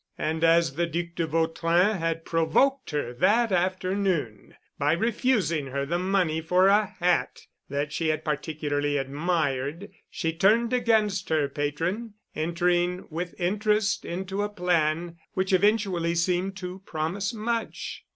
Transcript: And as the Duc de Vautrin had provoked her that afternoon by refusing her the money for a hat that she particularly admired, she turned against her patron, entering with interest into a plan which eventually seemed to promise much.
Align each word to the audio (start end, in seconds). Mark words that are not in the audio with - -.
And 0.17 0.43
as 0.43 0.77
the 0.77 0.87
Duc 0.87 1.09
de 1.13 1.27
Vautrin 1.27 1.95
had 1.97 2.25
provoked 2.25 2.89
her 2.89 3.13
that 3.13 3.51
afternoon 3.51 4.55
by 4.79 4.93
refusing 4.93 5.67
her 5.67 5.85
the 5.85 5.99
money 5.99 6.41
for 6.41 6.69
a 6.69 6.87
hat 6.87 7.41
that 7.69 7.93
she 7.93 8.17
particularly 8.17 8.97
admired, 8.97 9.91
she 10.09 10.33
turned 10.33 10.73
against 10.73 11.29
her 11.29 11.47
patron, 11.47 12.15
entering 12.35 13.05
with 13.11 13.39
interest 13.39 14.03
into 14.03 14.41
a 14.41 14.49
plan 14.49 15.17
which 15.35 15.53
eventually 15.53 16.15
seemed 16.15 16.57
to 16.57 16.79
promise 16.83 17.31
much. 17.31 18.03